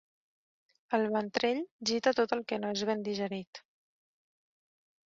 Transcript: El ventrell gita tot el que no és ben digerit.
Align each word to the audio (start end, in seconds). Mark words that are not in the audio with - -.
El 0.99 1.05
ventrell 1.17 1.61
gita 1.91 2.15
tot 2.21 2.35
el 2.39 2.43
que 2.53 2.61
no 2.65 2.75
és 2.79 2.85
ben 2.93 3.07
digerit. 3.13 3.65